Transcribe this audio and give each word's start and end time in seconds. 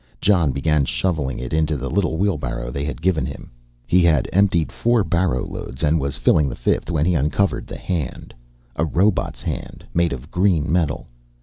Jon 0.19 0.51
began 0.51 0.83
shoveling 0.85 1.37
it 1.37 1.53
into 1.53 1.77
the 1.77 1.87
little 1.87 2.17
wheelbarrow 2.17 2.71
they 2.71 2.83
had 2.85 3.03
given 3.03 3.23
him. 3.23 3.51
He 3.85 4.01
had 4.01 4.27
emptied 4.33 4.71
four 4.71 5.03
barrow 5.03 5.45
loads 5.45 5.83
and 5.83 5.99
was 5.99 6.17
filling 6.17 6.49
the 6.49 6.55
fifth 6.55 6.89
when 6.89 7.05
he 7.05 7.13
uncovered 7.13 7.67
the 7.67 7.77
hand, 7.77 8.33
a 8.75 8.83
robot's 8.83 9.43
hand 9.43 9.85
made 9.93 10.11
of 10.11 10.31
green 10.31 10.71
metal. 10.71 11.05